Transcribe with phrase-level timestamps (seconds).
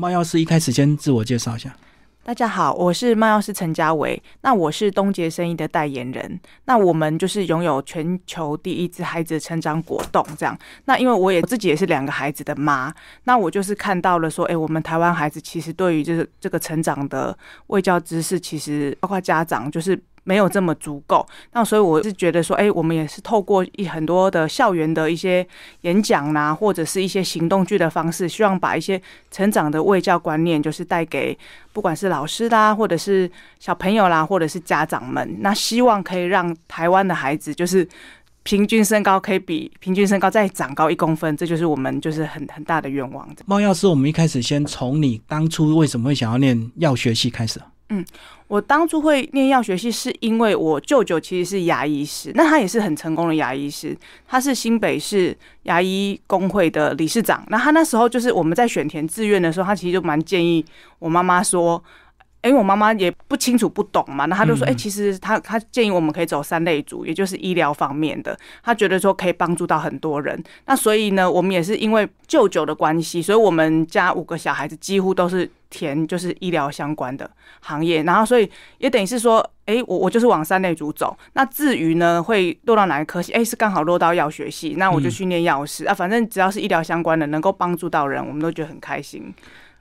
[0.00, 1.76] 猫药师一开始先自我介绍一下。
[2.22, 6.40] 大家好，我是猫药师陈家伟，那我是东杰生意的代言人。
[6.64, 10.58] 那我们就是拥有全球第一支孩子成长果冻这样。
[10.86, 12.90] 那因为我也自己也是两个孩子的妈，
[13.24, 17.36] 那我就是看到了说，哎，我们台湾孩子其实对于就是这个成长的
[17.66, 20.02] 卫教知识，其实包括家长就是。
[20.30, 25.44] 没有这么足够，那所以我是觉得说，哎，我们也是透过一很多的校园的一些
[25.80, 29.02] 演讲啦，或者是一些行动剧的方式，希望把一些
[29.32, 31.36] 成长的卫教观念，就是带给
[31.72, 37.84] 不管是老师啦，或者是小朋友啦，或者是家长们，那希望可以让台湾的孩子就是
[38.44, 43.28] 平均身高可以比平均身高再长高一公分，这就是我们就是很很大的愿望。
[43.46, 47.60] 猫药师，我们一开始先从你当初为什么会想要念药学系开始。
[47.90, 48.04] 嗯，
[48.48, 57.44] 我当初会念药学系，是因为我舅舅其实是牙医师，那他也是很成功的牙医师，他是新北市牙医工会的理事长。
[57.48, 60.64] 那他那时候就是我们在选填志愿的时候，他其实就蛮建议
[60.98, 61.82] 我妈妈说。
[62.42, 68.34] 因为我妈妈也不清楚不懂嘛，那她就说：“哎，其实她她建议我们可以走三类组，也就是医疗方面的。
[68.62, 70.42] 她觉得说可以帮助到很多人。
[70.64, 78.02] 那所以呢，我们也是因为舅舅的关系，所以我们家五个小孩子几乎都是填就是医疗相关的行业。
[78.02, 81.16] 然后所以也等于是说，哎，我我就是往三类组走。
[81.32, 83.32] 那至于呢，会落到哪个科系？
[83.32, 85.94] 哎，是刚好落到药学系，那我就去念药师啊。
[85.94, 89.32] 反正只要是医疗相关的，能够帮助到人，我们都觉得很开心。”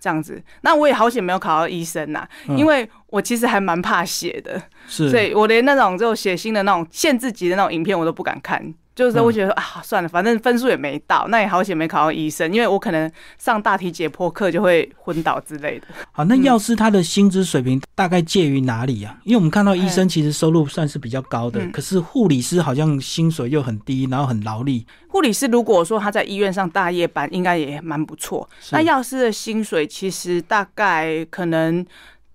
[0.01, 8.73] 这样子，那我也好险没有考到医生呐，因为我其实还蛮怕血的，所以我连那种就血腥的那种限制级的那种影片我都不敢看。
[8.95, 15.87] 就是我觉得啊，算了，反正分数也没到，那也好险没考到医生，因为我可能上大体解剖课就会昏倒之类的。
[16.11, 19.17] 好，那药师他的薪资水平大概介于哪里啊？
[19.23, 24.85] 因为我们看到医生其实收入算是比较高的，可是护理师好像薪水又很低，然后很劳力。
[25.07, 28.49] 护理师如果说他在医院上大夜班，应该也蛮不错。
[28.71, 31.85] 那药师的薪水其实大概可能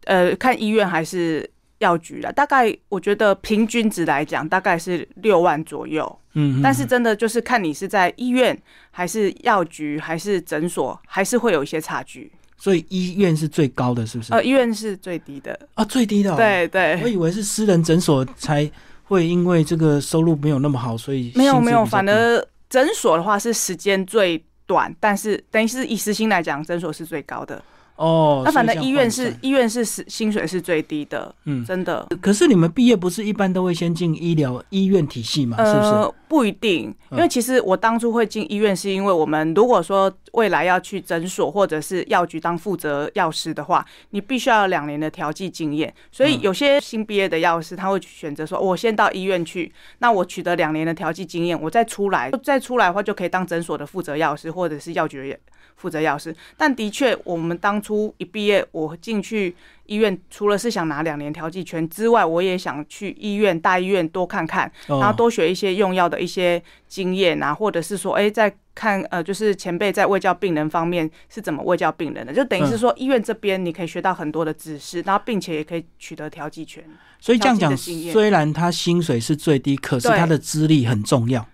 [0.05, 1.51] 呃，看医院还是。
[1.85, 6.05] 药局了，大概我觉得平均值来讲，大概是六万左右。
[6.37, 8.57] 嗯，但是真的就是看你是在医院
[8.91, 12.33] 还是药局还是诊所，还是会有一些差距。
[12.57, 14.33] 所以医院是最高的，是不是？
[14.33, 16.35] 呃，医院是最低的啊，最低的。
[16.35, 18.69] 对对，我以为是私人诊所才
[19.05, 27.63] 会因为这个收入没有那么好，所以没有没有，反而诊所的话是时间最短，但是等于是以时薪来讲，诊所是最高的。
[27.97, 32.05] 哦，那反正医院是医院是薪薪水是最低的，嗯，真的。
[32.21, 35.57] 可是你们毕业不是一般都会先进医疗医院体系吗？
[35.59, 36.13] 是不是？
[36.27, 45.95] 不一定，因为其实我当初会进医院，是因为我们如果说未来要去诊所或者是药局当负责药师的话，你必须要有两年的调剂经验。
[46.11, 55.39] 所以有些新毕业的药师他会选择说，我先到医院去，那我取得两年的调剂经验，我再出来，再出来的话就可以当诊所的负责药师或者是药局
[55.77, 56.35] 负责药师。
[56.57, 59.55] 但的确，我们当初一毕业，我进去。
[59.87, 76.83] 医院除了是想拿两年调剂权之外，我也想去医院大医院多看看，然后多学一些用药的一些经验啊，或者是说，哎，在看呃，就是前辈在喂教病人方面是怎么喂教病人的，就等于是说医院这边你可以学到很多的知识，然后并且也可以取得调剂权。
[77.21, 81.47] 所以这样讲，虽然他薪水是最低，可是他的资历很重要。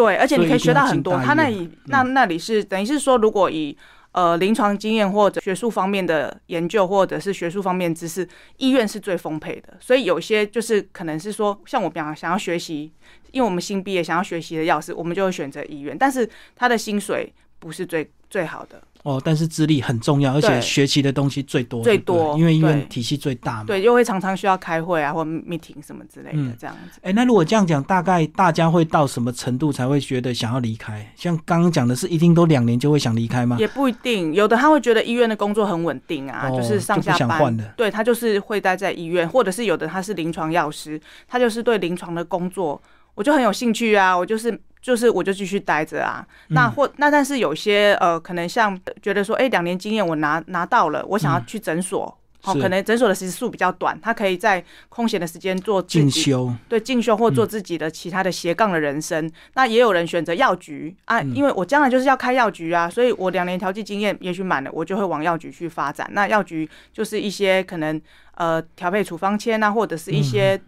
[0.00, 1.18] 对，而且你可以学到很多。
[1.18, 3.76] 他那里那那里是等于是说，如果以
[4.12, 9.76] 呃，临床经验或者学术方面的研究，或者是学术方面知识，医院是最丰沛的。
[9.78, 12.90] 所以有些就是可能是说，像我比方想要学习，
[13.30, 18.82] 因为我们新毕业想要学习的药师，我们就会选择医院，但是他的薪水不是最最好的。
[19.02, 23.64] 哦，但是资历很重要，而且学习的东西最多，最多，因为医院体系最大嘛。
[23.64, 27.00] 对，又会常常需要开会啊，或 meeting 什么之类的这样子。
[27.02, 31.10] 哎，那如果这样讲，大概大家会到什么程度才会觉得想要离开？
[31.16, 33.56] 像刚刚讲的是，一定都两年就会想离开吗？
[33.58, 37.56] 也不一定，有的他会觉得医院的工作很稳定啊，就是上下班。
[37.76, 42.80] 对他就是会待在医院，或者是有的他是临床药师，他就是对临床的工作。
[43.20, 46.26] 我就很有兴趣啊，我就是就是我就继续待着啊。
[46.48, 59.30] 那或那但是有些呃，可能像觉得说，哎，两年经验我拿拿到了，我想要去诊所，好，可能诊所的时数比较短，他可以在空闲的时间做进修，对进修或做自己的其他的斜杠的人生。
[59.52, 66.08] 那也有人选择药局啊，因为我将来就是要开药局啊，所以我两年调剂经验也许满了，我就会往药局去发展。
[66.12, 68.00] 那药局就是一些可能
[68.36, 70.58] 呃调配处方签啊，或者是一些。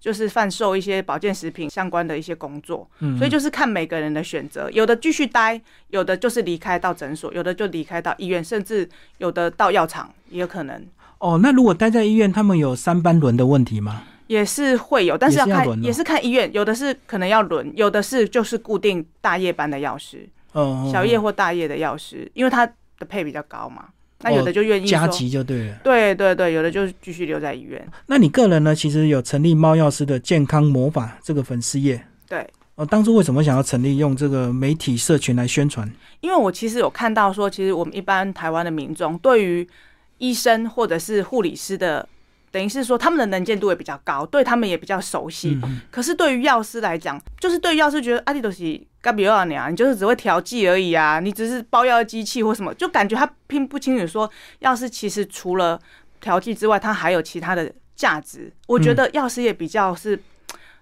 [0.00, 2.88] 就是贩售一些保健食品相关的一些工作，
[3.18, 8.88] 所以就是看每个人的选择，有的继续待，有的就是离开到诊所，有的就离开到医院，甚至
[9.18, 10.82] 有的到药厂也有可能。
[11.18, 14.04] 哦，那如果待在医院，他们有三班轮的问题吗？
[14.26, 23.88] 也是会有，但是要看，也是看医院，有的是可能要轮，有的是就是固定大夜班的药师，哦，小夜或大夜的药师，因为他的配比较高嘛。
[24.22, 25.74] 那有的就愿意加急就对了。
[25.82, 27.82] 对对对，有的就继续留在医院。
[28.06, 32.04] 那你个人呢，其实有成立猫药师的健康魔法这个粉丝页。
[32.28, 35.90] 对，哦，当初为什么想要成立，用这个媒体社群来宣传？
[36.20, 39.66] 因为我其实有看到说，其实我们一般台湾的民众对于
[40.18, 42.06] 医生或者是护理师的，
[42.50, 45.58] 等于是说他们的能见度也比较高，对他们也比较熟悉。
[45.62, 55.80] 嗯，可是对于药师来讲，就是对于药师觉得阿弟都是干比尔娘，你就是只会调剂而已啊，你只是包药的机器或什么，就感觉他拼不清楚说，药师其实除了
[56.20, 58.52] 调剂之外，他还有其他的价值。
[58.66, 60.20] 我觉得药师也比较是，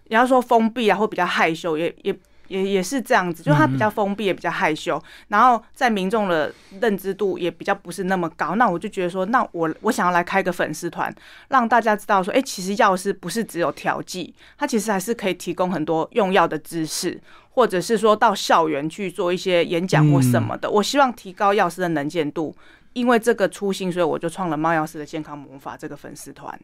[0.05, 2.17] 你要说封闭啊，或比较害羞，也也。
[2.49, 8.57] 也也是这样子，就他比较封闭，也比较害羞，然后在民众的认知度也比较不是那么高。
[8.57, 11.15] 那我就觉得说，那我我想要来开个粉丝团，
[11.49, 20.71] 让大家知道说，哎、其实药师不是只有调剂，他其实还是可以提供很多用药的知识，或者是说到校园去做一些演讲或什么的。
[20.71, 22.55] 我希望提高药师的能见度。
[22.93, 26.59] 因为这个初心，所以我就创了猫药师的健康魔法这个粉丝团。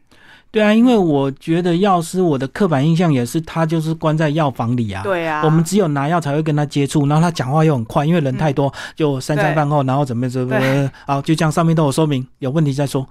[0.51, 5.03] 对啊，因为我觉得药师，我的刻板印象也是他就是关在药房里啊。
[5.03, 13.07] 对啊，我们只有拿药才会跟他接触，然后他讲话又很快，因为人太多，就三餐饭后，然后怎么怎么对，好，就这样上面都有说明，有问题再说，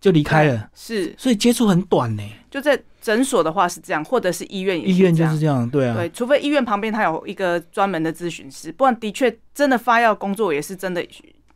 [0.00, 1.14] 就离开了，是。
[1.18, 2.22] 所以接触很短呢。
[2.50, 11.04] 就在诊所的话是这样，或者是医院也医院就是这样，对啊，对，除非医院旁边他有一个专门的咨询师，不然的确真的发药工作也是真的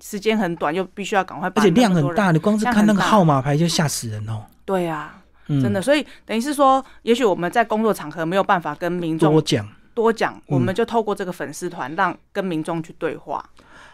[0.00, 1.70] 时间很短，又必须要赶快把而且。
[1.72, 4.42] 量很大，你光是看那个号码牌就吓死人哦。
[4.64, 9.68] 对啊，嗯，真的，所以等于是说，也许我们在工作场合没有办法跟民众多讲。
[9.94, 13.44] 多讲，我们就透过这个粉丝团，让跟民众去对话。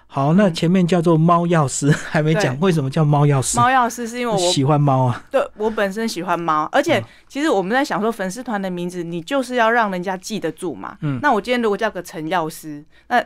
[0.07, 3.59] 好，那前面叫做猫药师， 还没讲为什么叫猫药师？
[3.59, 10.97] 猫药师是因为我喜欢猫啊，对我本身喜欢猫，而且嗯其实我们在想说，粉丝团的名字你就是要让人家记得住嘛。
[11.01, 13.25] 嗯那我今天如果叫个陈药师，那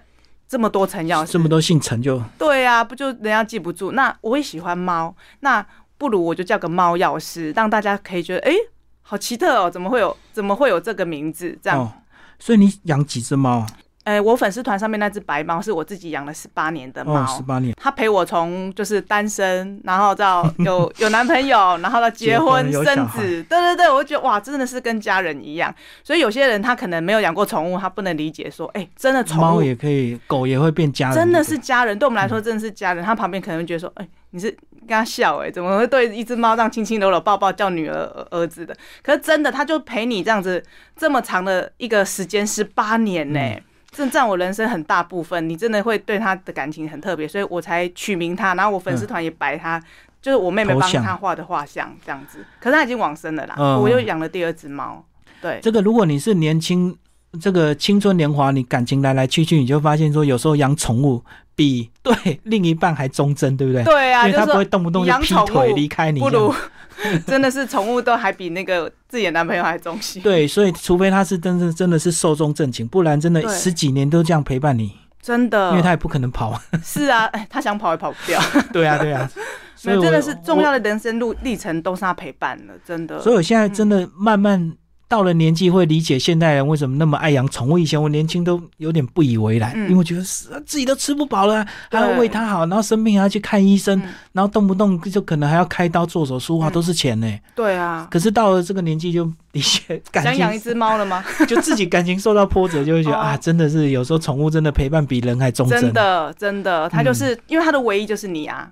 [0.48, 3.92] 这么多陈药师，这么多姓陈就对啊，不就人家记不住？
[3.92, 5.64] 那我也喜欢猫，那
[5.98, 8.54] 不如我就叫个猫药师，让大家可以觉得，哎、
[9.02, 11.58] 好奇特哦，怎么会有怎么会有这个名字？
[11.62, 11.92] 这样，哦。
[12.38, 13.66] 所以你养几只猫
[14.08, 14.12] 啊？
[14.14, 17.22] 哎、我粉丝团上面那只白猫是我自己养了十八年的猫。
[17.22, 17.74] 哦，十八年。
[17.76, 25.74] 它陪我从就是单身，然后到 有有男朋友，然后到结婚生子，对对对，我就觉得哇，真的是跟家人一样。
[26.02, 33.04] 所以有些人他可能没有养过宠物，他不能理解说，哎、真的宠物猫也可以，狗也会变家人，真的是家人，对我们来说真的是家人。
[33.04, 34.50] 他旁边可能会觉得说，哎、你是
[34.86, 38.74] 跟他笑哎、怎么会对一只猫这样亲亲柔柔抱抱叫女儿儿子的？
[39.02, 40.64] 可是真的，他就陪你这样子
[40.96, 43.62] 这么长的一个时间，十八年呢、嗯
[43.98, 49.82] 这占我人生很大部分，你真的会对他的感情很特别，所以我才取名他，然后我粉丝团也摆他，
[50.22, 52.38] 就是我妹妹帮他画的画像这样子。
[52.60, 55.04] 可是他已经往生了啦，嗯我又养了第二只猫，
[55.42, 56.96] 对，这个如果你是年轻，
[57.40, 61.22] 这个青春年华，你感情来来去去，你就发现说，有时候养宠物
[61.54, 63.84] 比对另一半还忠贞，对不对？
[63.84, 66.28] 对啊，因为他不会动不动就劈腿离开你不。
[66.30, 66.54] 如
[67.28, 70.20] 真的是宠物都还比那个自己的男朋友还忠心。
[70.20, 74.90] 对，所以除非他是真的真的是寿终正寝，不然真的十几年都这样陪伴你，
[75.22, 76.60] 真的，因为他也不可能跑。
[76.82, 78.40] 是啊，哎，他想跑也跑不掉，
[78.72, 79.30] 对啊，对啊，
[79.76, 83.20] 所以我所以真的是重要的人生路历程都是他陪伴了，真的。
[83.22, 84.72] 所以我现在真的慢慢
[85.08, 87.78] 到了年纪，会理解现代人为什么那么爱养宠物。
[87.78, 97.38] 以前我年轻都有点不以为然，嗯因为我觉得是啊自己都吃不饱了，还要对喂它好，然后生病还要去看医生，嗯然后动不动就可能还要开刀做手术啊，嗯都是钱呢。
[97.54, 99.24] 对啊，可是到了这个年纪，就
[99.58, 101.24] 的确感想养一只猫了吗？
[101.48, 105.80] 就自己感情受到波折，就会觉得 哦啊，真的是有时候宠物真的陪伴比人还忠贞。
[105.80, 108.70] 真的，真的，它就是、因为它的唯一就是你啊。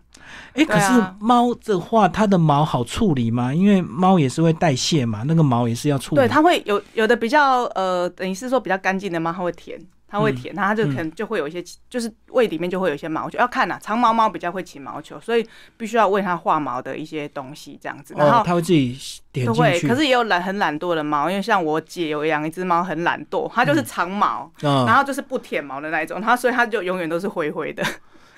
[0.55, 0.91] 哎、可是
[1.21, 3.55] 猫的话，它的毛好处理吗？
[3.55, 6.21] 因为猫也是会代谢嘛，那个毛也是要处理。
[6.21, 9.79] 对，它会有有的比较呃，等于是说比较干净的猫，它会舔。
[10.09, 15.47] 它会舔，它就可能就会有一些，就是胃里面就会有一些毛球，要看呐、长毛猫比较会起毛球，所以
[15.77, 18.15] 必须要喂它化毛的一些东西这样子。
[18.17, 18.97] 然后，哦它会自己
[19.33, 19.89] 点都会，进去。
[19.89, 27.83] 可是也有懒很懒惰的猫，因为像我姐有养一只猫很懒惰，它就是长毛，嗯，然后就是不舔毛的那一种，它所以它就永远都是灰灰的，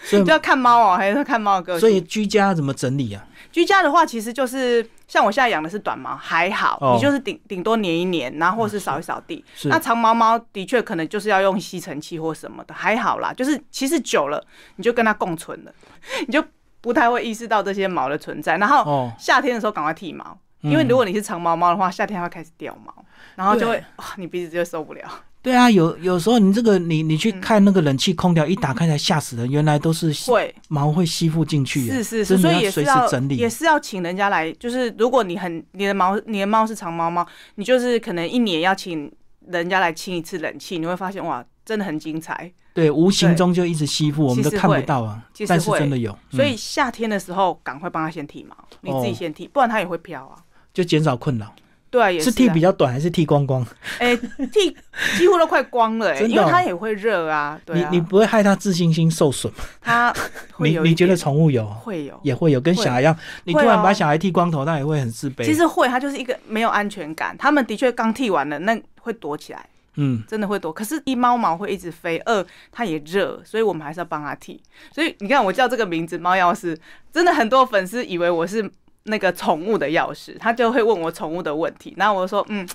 [0.03, 1.81] 所以 就要看猫哦，还是看猫的个性。
[1.81, 3.27] 所以居家怎么整理啊？
[3.53, 9.45] 居家的话，其实就是像我现在养的是短毛，还好，哦你就是顶顶多粘一粘，然后或是扫一扫地。
[9.57, 14.41] 是那长毛猫的确可能就是要用吸尘器或什么的，还好啦，就是其实久了
[14.77, 15.73] 你就跟它共存了，
[16.29, 16.45] 你就
[16.81, 18.59] 不太会意识到这些毛的存在。
[18.59, 22.95] 然后哦，夏天的时候赶快剃毛，嗯因为如果你是长毛猫的话，夏天它会开始掉毛，
[23.35, 25.09] 然后就会对哇，你鼻子就会受不了。
[25.49, 31.87] 对啊，有有时候你这个你你去嗯看那个冷气空调一打开才吓死人，原来都是会毛会吸附进去。
[31.87, 39.11] 是是是，所以也是要整理也是要请人家来，就是如果你很你的毛你的猫是长毛猫，你就是可能一年要请
[39.47, 42.53] 人家来清一次冷气，你会发现哇，真的很精彩。
[42.75, 45.23] 对，无形中就一直吸附，我们都看不到啊。
[45.49, 50.37] 但是真的有，所以嗯夏天的时候，赶快帮它先剃毛，你自己哦先剃，不然它也会飘啊。
[50.75, 51.51] 就减少困扰。
[51.91, 53.67] 对是啊剃比较短还是剃光光？
[53.99, 54.77] 哎、剃
[55.17, 57.59] 几乎都快光了哎、哦因为它也会热啊。
[57.65, 59.65] 对啊，你你不会害它自信心受损吗？
[59.81, 60.15] 它
[60.61, 62.21] 你你觉得点宠物有会有？
[62.23, 63.17] 也会有跟小孩一样？
[63.45, 65.45] 你突然把小孩剃光头，那也会很自卑。
[65.45, 67.37] 其实会，它就是一个没有安全感。
[67.39, 69.67] 他们的确刚剃完了，那会躲起来，
[69.97, 70.73] 嗯，真的会躲。
[70.73, 74.61] 可是，一猫毛会一直飞，二它也热，所以我们还是要帮它剃。
[74.95, 76.77] 所以你看，我叫这个名字“猫钥匙”，
[77.13, 78.71] 真的很多粉丝以为我是
[79.09, 82.67] 那个宠物的钥匙，他就会问我宠物的问题，然后我就说，嗯。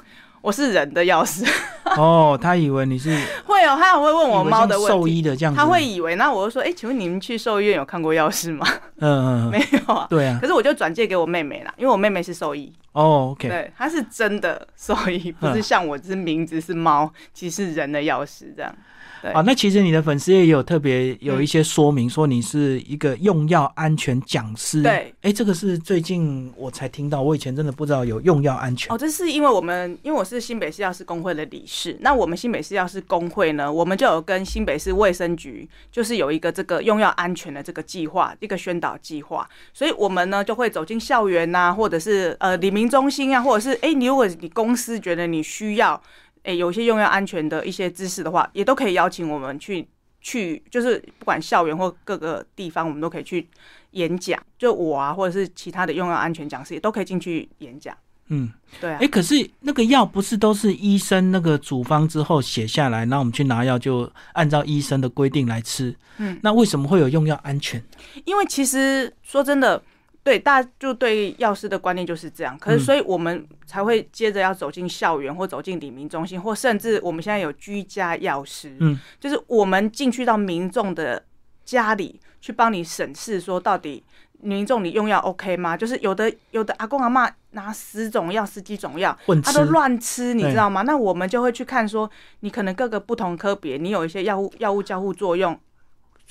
[0.43, 1.49] 我是人的钥匙，
[1.95, 3.09] 哦，他以为你是
[3.45, 8.67] 会哦，他还会问我猫的问题，医的这样子，他会以为，那我就说，哎、请问你们去兽医院有看过钥匙吗？
[8.99, 9.51] 嗯嗯，嗯。
[9.55, 15.55] 没有啊，对啊，可是我就转借给我妹妹啦，因为我妹妹是兽医，哦，OK，对，她是真的兽医，不嗯。
[15.55, 18.75] 是像我，只是名字是猫，其实是人的钥匙这样。
[19.23, 24.81] 对啊，那其实你的粉丝也有特别有嗯一些说明，说你是一个用药安全讲师。
[24.83, 28.93] 对，哎，这个是最近我才听到，我以前真的不知道有用药安全。
[28.93, 46.01] 哦，这是因为我们，因为我是新北市药师工会的理事，那我们新北市药师工会呢，我们就有跟新北市卫生局，就是有一个这个用药安全的这个计划，一个宣导计划，所以我们呢就会走进校园呐、或者是呃李明中心啊，或者是哎、你如果你公司觉得你需要，
[46.43, 49.87] 哎、有一些用药安全的一些知识的话，也都可以邀请我们去
[50.21, 53.47] 去，就是不管校园或各个地方，我们都可以去
[53.91, 57.95] 演讲，就我啊，或者是其他的用药安全讲师也都可以进去演讲。
[58.27, 65.93] 嗯，对啊哎，，可是那个药不是都是医生那个处方之后写下来，然后我们去拿药就按照医生的规定来吃。
[66.17, 67.83] 嗯，那为什么会有用药安全？
[68.23, 69.83] 因为其实说真的，
[70.23, 72.57] 对大家就对药师的观念就是这样。
[72.57, 81.21] 可嗯是，所以我们才会接着要走进校园，或走进李明中心，或甚至我们现在有居家药师，嗯，就是我们进去到民众的
[81.65, 84.03] 家里去帮你审视，说到底
[84.39, 85.75] 民众你用药 OK 吗？
[85.75, 90.81] 就是有的有的阿公阿妈拿十种药、十几种药，混他都乱吃，你知道吗？
[90.83, 95.57] 那我们就会去看说，你可能各个不同科别，你有一些药物药物交互作用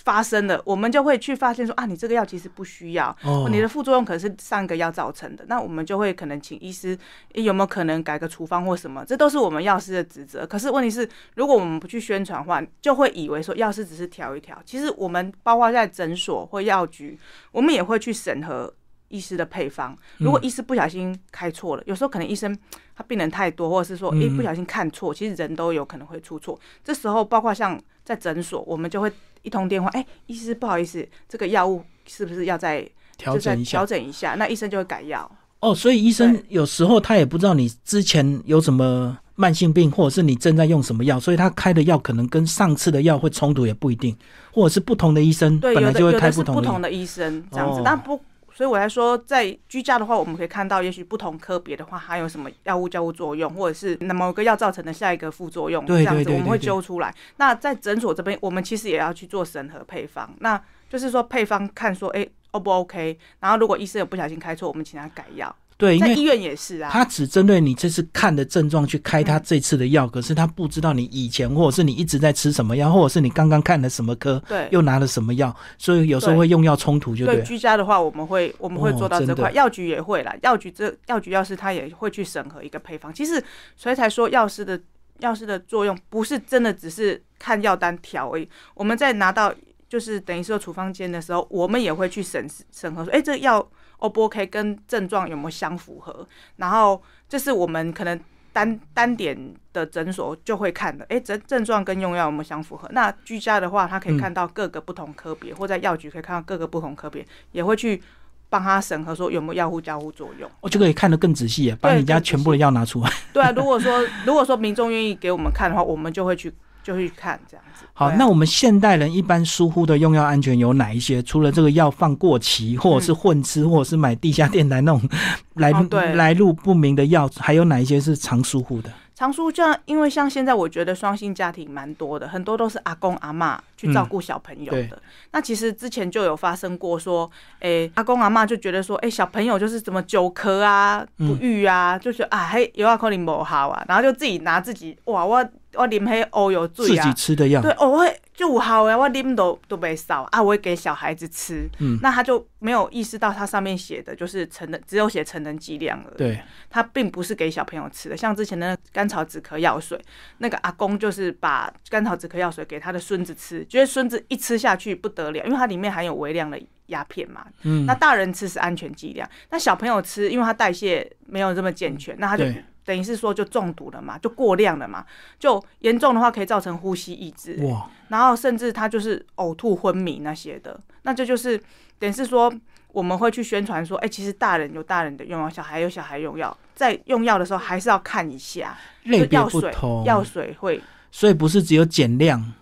[0.05, 6.99] 发生了，我们就会去发现说啊，你这个药其实不需要，哦你的副作用可能是上一个药造成的，那我们就会可能请医师
[7.35, 10.47] 有没有可能改个处方或什么，这都是我们药师的职责。
[10.47, 17.19] 可是问题是，如果我们不去宣传的话，就会以为说药师只是调一调，其实我们包括在诊所或药局，
[17.53, 18.73] 我们也会去审核。
[19.09, 22.59] 医师的配方，如果医师不小心开错了，有时候可能医生
[22.97, 26.59] 他病人太多，或者是说，诶、嗯不小心看错，其实人都有可能会出错。
[26.83, 33.87] 这时候，包括像在诊所，我们就会一通电话，哎、医师不好意思，这个药物是不是要再调整一下调。
[33.87, 34.35] 整一下？
[34.39, 35.31] 那医生就会改药。
[35.61, 44.17] 哦，所以医生有时候他也不知道你之前有什么慢性病，或者是你正在用什么药，所以他开的药可能跟上次的药会冲突，也不一定，
[44.53, 46.53] 或者是不同的医生对，有本来就会开同的。
[46.53, 48.21] 不同的医生这样子，哦但不。
[48.55, 57.15] 所以我来说，在居家的话，我们可以看到，也许不同科别的话，它有什么药物交互作用，或者是那某个药造成的下一个副作用，这样子我们会揪出来。
[57.37, 63.19] 那在诊所这边，我们其实也要去做审核配方，那就是说配方看说，哎、o 不 OK？
[63.41, 65.55] 然后如果医生有不小心开错，我们请他改药。
[65.77, 77.45] 对，因为在医院也是啊，他只针对你这次看的症状去开他嗯这次的药，可是他不知道你以前或者是你一直在吃什么药，或者是你刚刚看了什么科，对又拿了什么药，所以有时候对会用药冲突，就对对。
[77.45, 80.35] 居家的话，我们会我们会哦做到这块，药局也会啦。
[80.43, 83.13] 药局这药局药师他也会去审核一个配方。
[83.13, 83.43] 其实
[83.77, 84.81] 所以才说药师的
[85.19, 88.49] 药师的作用不是真的只是看药单调而已。
[88.75, 89.53] 我们在拿到
[89.89, 93.67] 就是等于说处方间的时候，我们也会去审审核说，哎、这个药
[94.03, 96.27] O 不 OK 跟症状有没有相符合？
[96.57, 98.21] 然后这是我们可能。
[98.55, 99.35] 单单点
[99.73, 102.87] 的诊所就会看的，哎、症症状跟用药有没有相符合？
[102.93, 108.03] 那居家的话，他可以嗯看到各个不同科别，或在药局可以看到各个不同科别，也会去
[108.51, 110.51] 帮他审核说有没有药物交互作用。
[110.61, 113.11] 我就可以看得更仔细耶，把对你家全部的药拿出来。
[113.33, 117.85] 对啊，如果说如果说民众愿意给我们看的话，我们就会去就去看这样子。
[117.93, 121.23] 好，啊那我们现代人一般疏忽的用药安全有哪一些？
[121.23, 125.09] 除了这个药放过期，或者是混吃，或者是买地下电台那种
[125.55, 125.73] 来、
[126.15, 128.91] 来路不明的药，还有哪一些是常疏忽的？
[129.15, 134.87] 常叔这样，因为像现在我觉得双性家庭蛮多的，很多都是阿公阿嬷去照顾小朋友对。
[134.87, 135.03] 的。
[135.33, 137.29] 那其实之前就有发生过说，
[137.61, 141.29] 诶、阿公阿妈就觉得说，诶、小朋友就是什么久咳啊、嗯。
[141.29, 151.99] 不育啊，就觉得啊，嘿，有啊可能不好啊，然后就自己拿自己，哇，我我啉嘿欧有自醉啊己，吃的药对，，哦，我就好啊，我啉都都没少啊，我会给小孩子吃，嗯。
[152.03, 156.19] 那他就没有意识到它上面写的就是成人，只有写成人剂量而已。
[156.19, 159.99] 对，它并不是给小朋友吃的，像之前的那甘草止咳药水，
[160.39, 167.47] 那个阿公就是把甘草止咳药水给他的孙子吃，觉得孙子一吃下去不得了，因为它里面含有微量的鸦片嘛。
[167.63, 172.45] 嗯那大人吃是安全剂量，那小朋友吃，因为他代谢没有这么健全，那他就
[172.85, 175.03] 等于是说就中毒了嘛，就过量了嘛，
[175.39, 177.57] 就严重的话可以造成呼吸抑制。
[177.63, 181.59] 哇，然后甚至他就是呕吐、昏迷那些的，那这就是
[181.99, 182.53] 等于是说
[182.89, 190.79] 我们会去宣传说，哎、其实大人有大人的用药，小孩有小孩用药，在用药的时候还是要看一下，类别就药水不同，药水会。
[191.15, 192.53] 所以不是只有减量，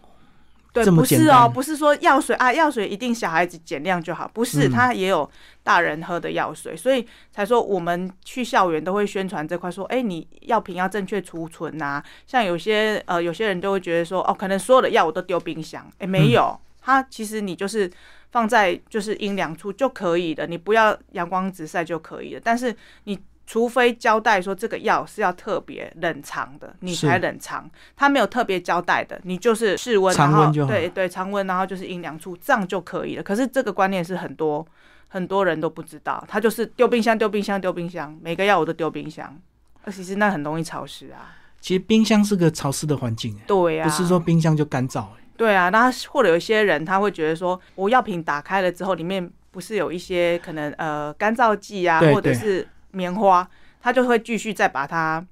[0.72, 5.28] 对，不是哦，不是说药水啊，药水一定小孩子减量就好，不是，嗯他也有
[5.62, 12.02] 大人喝的药水，所以才说我们去校园都会宣传这块，说，哎、你药品要正确储存呐。
[12.26, 17.90] 像有些呃，有些人就会觉得说，哦，可能所有的药我都丢冰箱，哎、没有，它其实你就是
[18.30, 22.74] 放在就是阴凉处就可以了，你不要阳光直晒就可以了，但是
[23.04, 23.18] 你。
[23.50, 27.68] 除非交代说这个药是要特别冷藏的，你才冷藏。
[27.96, 33.22] 他没有特别交代的，你就是室温，常然后温就对对常温，然后就是阴凉处，这样就可以了。
[33.24, 34.64] 可是这个观念是很多
[35.08, 39.36] 很多人都不知道，他就是丢冰箱丢冰箱丢冰箱，每个药我都丢冰箱，
[39.82, 41.34] 而其实那很容易潮湿啊。
[41.60, 45.06] 其实冰箱是个潮湿的环境，对呀、不是说冰箱就干燥。
[45.36, 53.48] 对啊，那或者有一些人他会觉得说，我药品打开了之后，里面不是有一些可能呃干燥剂啊，或者是棉花，
[53.80, 55.24] 它就会继续再把它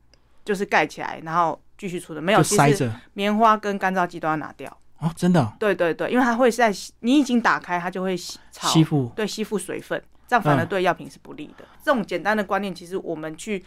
[0.45, 2.23] 就是盖起来，然后继续储存。
[2.23, 4.75] 没有，就其实着棉花跟干燥剂都要拿掉。
[4.99, 11.65] 哦，真的哦对对对，因为它会在你已经打开，它就会吸潮吸附对吸附水分，这样反而嗯对药品是不利的。
[11.85, 13.65] 这种简单的观念，其实我们去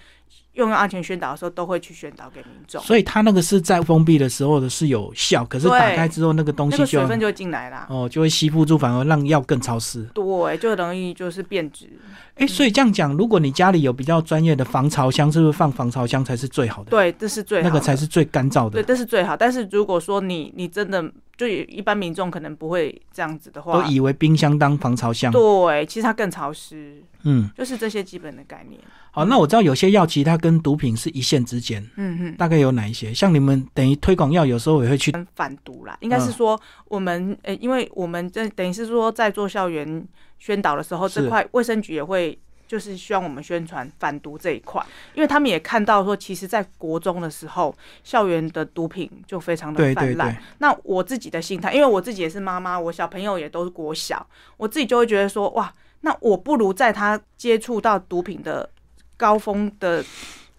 [0.53, 2.81] 用药安全宣导的时候，都会去宣导给民众。
[2.83, 10.03] 所以它那个是在封闭的时候的是有效，可是打开之后那个东西水分就会进来啦，哦就会吸附住，反而让药更潮湿。
[10.13, 11.89] 对，就容易就是变质。
[12.35, 19.37] 哎，所以这样讲，如果你家里有比较专业的防潮箱，是不是放防潮箱才是最好的？，对，这是最好那，个才是最干燥的对，这是最好。
[19.37, 21.03] 但是如果说你你真的
[21.37, 25.31] 就一般民众可能不会这样子的话都，以为冰箱当防潮箱。
[25.31, 28.79] 对，其实它更潮湿，嗯，就是这些基本的概念。
[29.11, 32.35] 好，那我知道有些药其实它跟毒品是一线之间，嗯嗯。
[32.37, 33.13] 大概有哪一些？
[33.13, 40.07] 像你们等于推广药，有时候也会去反毒啦，应该是说我们呃、因为我们这等于是说在做校园
[40.39, 44.81] 宣导的时候，是这块卫生局也会就是希望我们宣传反毒这一块，
[45.13, 50.41] 因为他们也看到说，其实，在国中的时候，校园的毒品就非常的泛滥。
[50.59, 58.69] 那我自己的心态，因为我自己也是妈妈，我小朋友也都是国小，我自己就会觉得说，哇，那我不如在他接触到毒品的
[59.17, 60.03] 高峰的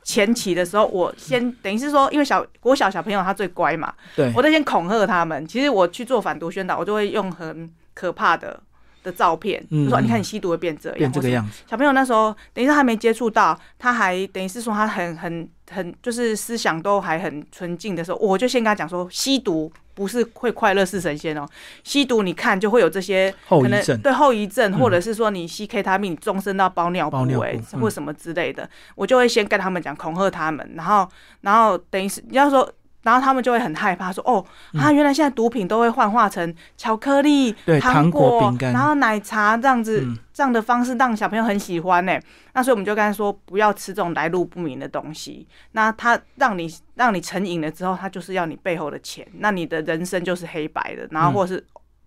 [0.02, 5.46] 前期的时候，我先等于是说，因为小国小小朋友他最乖嘛，对我，在先恐吓他们。
[5.46, 8.59] 其实我去做反毒宣导，我就会用很可怕的
[9.03, 11.62] 的照片，嗯就说你看你吸毒会变这样，变这个样子。
[11.69, 21.47] 小朋友那时候等于是还没接触到，他还等于是说他很很很就是思想都还很纯净的时候，我就先跟他讲说，吸毒不是会快乐似神仙哦，
[21.85, 24.01] 吸毒你看就会有这些可能后遗症。
[24.01, 24.79] 对后遗症，嗯。
[24.79, 27.81] 或者是说你吸 K 他命，你终身都要包尿布哎、嗯。
[27.81, 31.09] 或什么之类的，我就会先跟他们讲，恐吓他们，然后
[31.41, 32.73] 然后等于是你要说。
[33.03, 34.45] 然后他们就会很害怕，说：“哦，
[34.79, 42.19] 啊，原来现在毒品都会幻化成巧克力、糖果果、饼干然后奶茶这样子，嗯这样的方式让小朋友很喜欢呢。
[42.55, 45.47] 那所以我们就跟他说，不要吃这种来路不明的东西。
[45.73, 51.65] 那他让你让你成瘾了之后，他就是要你背后的钱，那你的人生就是黑白的，然后或者是。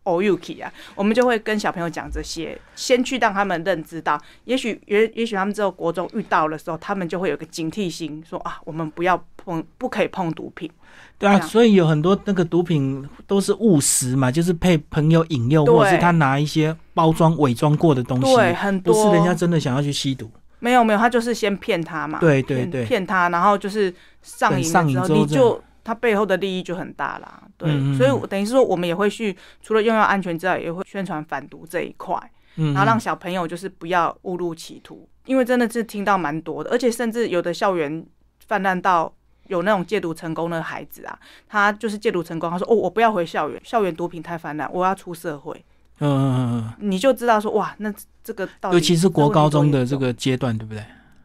[0.08, 10.72] o u k 啊，我们就会跟小朋友讲这些，先去让他们认知到，也许也也许他们之后国中遇到的时候，他们就会有个警惕心，说啊，我们不要碰，不可以碰毒品。
[11.18, 20.30] 对啊，所以有很多那个毒品都是误食嘛，就是被朋友引诱，或者是他拿一些包装伪装过的东西，对，很不多是人家真的想要去吸毒。
[20.60, 27.44] 没有没有，他就是先骗他嘛，骗对对对骗他，然后就是上瘾了之后，瘾之后你就他背后的利益就很大啦。
[27.58, 32.18] 对，所以等于是说，我们也会去除了用药安全之外，也会宣传反毒这一块，
[32.58, 38.06] 嗯，然后让小朋友就是不要误入歧途，因为真的是听到蛮多的，而且甚至有的校园
[38.46, 39.14] 泛滥到。
[39.48, 45.54] 有那种戒毒成功的孩子啊，他就是戒毒成功，他说：“哦，我不要回校园，校园毒品太泛滥，我要出社会。
[46.00, 50.84] 嗯嗯嗯嗯”你就知道说，哇，那这个到嗯，底尤其是国高中的这个阶段，对不对？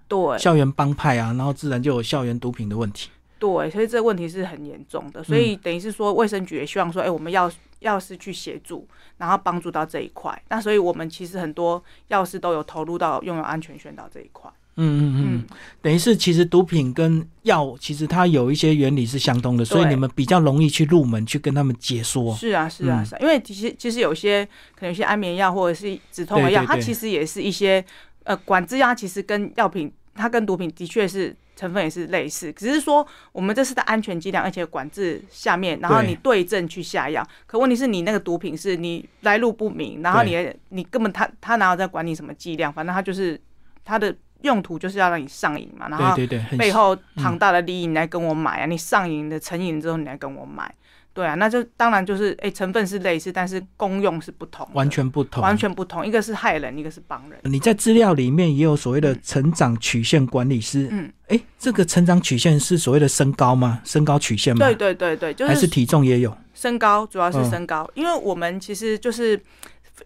[0.09, 3.11] 对校园帮派啊，然后自然就有校园毒品的问题。
[3.39, 10.37] 对，所以这个问题是很严重的，所以等于是说，卫生局也希望说，哎、我们要药师去协助，然后帮助到这一块。
[10.49, 14.51] 那所以我们其实很多药师都有投入到拥有安全宣导这一块。
[14.77, 22.35] 嗯嗯嗯，等于是其实毒品跟药其实它有一些原理是相通的，所以你们比较容易去入门去跟他们解说。
[22.35, 24.43] 是啊是啊是，啊，因为其实其实有些
[24.75, 27.85] 可能有些安眠药或者是止痛的药，它其实也是一些
[28.25, 37.27] 呃管制药，其实跟药品它跟毒品的确是成分也是类似，只是说我们这是在安全剂量而且管制下面，然后你对症去下药。
[37.47, 43.39] 可问题是你那个毒品是你来路不明，然后你你根本他他哪有在管你什么剂量，反正他就是
[43.85, 44.17] 他的。
[44.43, 46.17] 用途就是要让你上瘾嘛，然后
[46.57, 50.73] 背后庞大的利益你来跟我买啊，你上瘾的成瘾之后你来跟我买，
[51.13, 57.39] 对啊，那就当然就是哎成分是类似，但是功用是不同，完全不同，完全不同，一个是害人，一个是帮人。
[57.43, 63.81] 你在资料里面也有所谓的成长曲线管理师，嗯，哎，这个成长曲线是所谓的身高吗？
[63.85, 64.65] 身高曲线吗？
[64.65, 69.39] 对对对对，就是还是体重也有，身高主要是身高，因为我们其实就是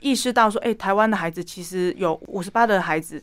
[0.00, 3.22] 意识到说，哎，台湾的孩子其实有五十八的孩子。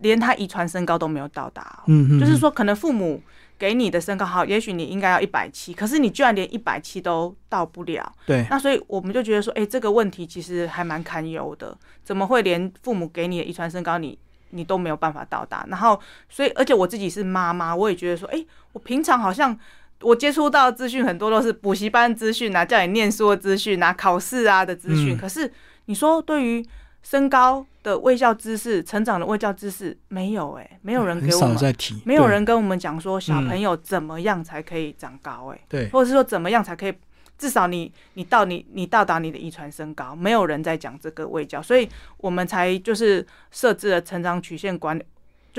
[0.00, 3.20] 连他遗传身高都没有到达，嗯嗯，就是说可能父母
[3.58, 14.16] 给你的身高好，也许你应该要一百七，可是你居然连一百七都到不了，对，那所以我们就觉得说，哎，这个问题其实还蛮堪忧的，怎么会连父母给你的遗传身高你
[14.50, 15.66] 你都没有办法到达？
[15.68, 19.58] 然后，所以而且我自己是妈妈，我也觉得说，哎，我平常好像
[20.02, 25.52] 我接触到资讯很多都是补习班资讯啊，叫你念书的资讯啊，考试啊的资讯，可是
[25.86, 26.64] 你说对于。
[27.00, 31.74] 身高的卫教知识，成长的卫教知识没有哎，没有人给我们，
[32.04, 36.92] 没有人跟我们讲说小朋友怎么样才可以长高哎，对，或者是说怎么样才可以，
[37.38, 45.02] 至少你你到你你到达你的遗传身高，没有人在讲这个卫教，所以我们才就是设置了成长曲线管理，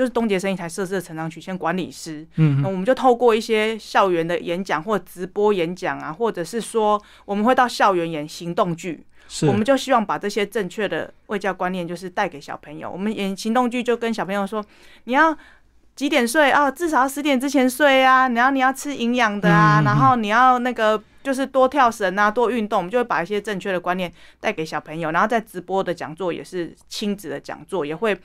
[0.00, 9.04] 就是东杰生意才设置的成长曲线管理师，嗯，那我们就透过一些校园的演讲或直播演讲啊，或者是说我们会到校园演行动剧。
[9.42, 12.90] 我们就希望把这些正确的卫教观念，就是带给小朋友。
[12.90, 14.64] 我们演行动剧就跟小朋友说，
[15.04, 15.36] 你要
[15.94, 16.68] 几点睡啊？
[16.68, 18.28] 至少十点之前睡啊。
[18.30, 22.78] 然后你要吃营养的啊，然后你要那个就是多跳绳啊，多运动。
[22.78, 25.12] 我们就会把一些正确的观念带给小朋友。
[25.12, 28.18] 然后在直播的讲座也是亲子的讲座，也会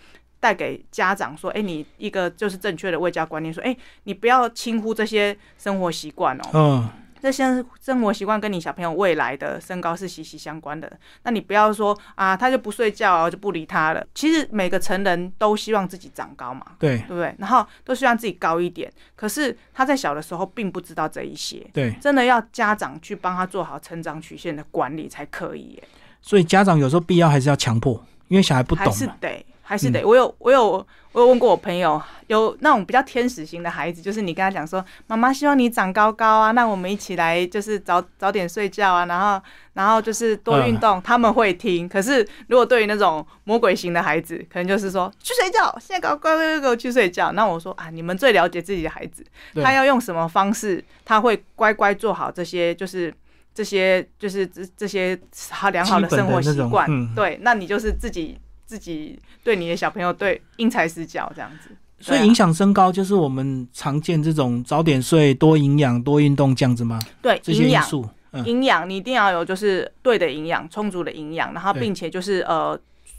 [0.46, 6.44] 带给家长说，哎，你一个就是正确的卫教观念，说，哎，你不要轻忽这些生活习惯哦。
[6.54, 6.90] 嗯。
[7.20, 10.92] 这些生活习惯跟你小朋友未来的身高是息息相关的。
[11.24, 14.06] 那你不要说啊，他就不睡觉啊，就不理他了。
[14.14, 17.34] 其实每个成人都希望自己长高嘛，对对不对？
[17.40, 18.92] 然后都希望自己高一点。
[19.16, 25.82] 可是他在小的时候并不知道这一些，对，真的要家长去帮他做好成长曲线的管理才可以。
[26.22, 29.46] 所以家长有时候必要还是要强迫，因为小孩不懂，还是得。
[29.68, 41.90] 还是得，我有我有我有问过我朋友，有那种比较天使型的孩子，就是你跟他讲说，妈妈希望你长高高啊，那我们一起来就是早早点睡觉啊，然后然后就是多运动，他们会听。
[41.90, 47.32] 可是如果对于那种魔鬼型的孩子，可能就是说去睡觉，现在搞乖乖给我去睡觉。
[47.32, 49.26] 那我说啊，你们最了解自己的孩子，
[49.64, 53.12] 他要用什么方式，他会乖乖做好这些，就是
[53.56, 57.16] 这些就是这这些好良好的生活习惯。
[57.16, 58.38] 对，那你就是自己。
[58.68, 67.00] 自己对你的小朋友对因材施教这样子，所以影响身高就是我们常见这种早点睡、多营养、多运动这样子吗？
[67.22, 68.10] 对，这些因素，
[68.44, 72.76] 营养你一定要有，就是对的营养、充足的营养，然后并且就是呃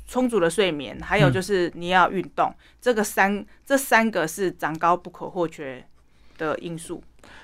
[0.08, 5.86] 充足的睡眠，还有就是你要运动，这个三这三个是长高不可或缺
[6.38, 7.00] 的因素。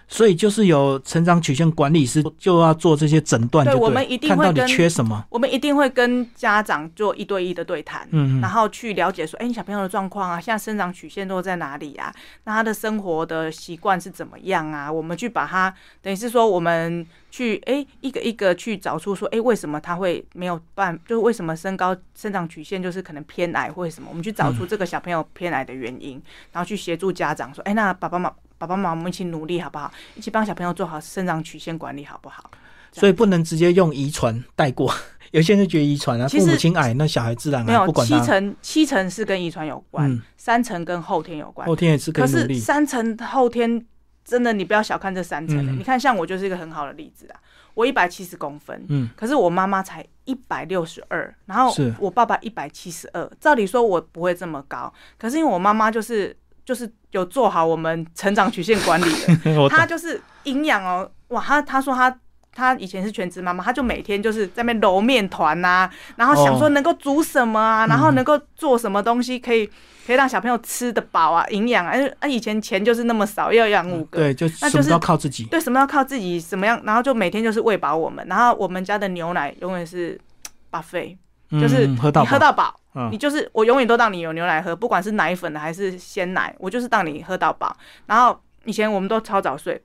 [0.08, 12.14] 所以就是有成长曲线管理师就要做这些诊断，对，我们一定会跟缺什么，我们一定会跟家长做一对一的对谈，嗯，然后去了解说，哎，你小朋友的状况啊，现在生长曲线都在哪里啊？
[12.44, 14.92] 那他的生活的习惯是怎么样啊？
[14.92, 24.08] 我们去把他，等于是说，我们去哎一个一个去找出说，哎，为什么他会没有办，就是为什么身高生长曲线就是可能偏矮或者什么？
[24.10, 26.20] 我们去找出这个小朋友偏矮的原因，
[26.52, 28.36] 然后去协助家长说，哎，那爸爸妈妈。
[28.62, 29.92] 爸爸妈妈，我们一起努力好不好？
[30.14, 32.48] 一起帮小朋友做好生长曲线管理好不好？
[32.92, 34.94] 所以不能直接用遗传带过。
[35.33, 37.85] 有些人觉得遗传啊，父母亲矮，那小孩自然没有。
[37.85, 41.66] 不管七成七成是跟遗传有关，三成跟后天有关。
[41.66, 43.85] 后天也是可是三成后天
[44.25, 45.77] 真的，你不要小看这三成。
[45.77, 47.40] 你看，像我就是一个很好的例子啊。
[47.75, 53.29] 我一百七十公分，嗯，可是我妈妈才一百六十二，然后我爸爸一百七十二。
[53.40, 56.37] 照理说我不会这么高，可是因为我妈妈就是。
[56.64, 59.05] 就是有做好我们成长曲线管理
[59.44, 62.14] 的， 他就是营养哦，哇，他他说他
[62.55, 69.66] 她以前是全职妈妈，她就每天就是在那边揉面团呐，然后想说能够煮什么啊，然后能够做什么东西可以
[70.07, 71.94] 可以让小朋友吃得饱啊，营养啊。
[72.20, 80.20] 啊，以前钱就是那么少，要养五个，对，就那就是要靠自己，对，什么要靠自己，什么样，然后就每天就是喂饱我们，然后我们家的牛奶永远是
[80.68, 81.16] 巴菲，
[81.60, 82.74] 就是喝到喝到饱。
[83.10, 87.74] 你就是我永远都让你有牛奶喝，不管是奶粉的还是鲜奶，我就是让你喝到饱。
[88.06, 89.82] 然后以前我们都超早睡，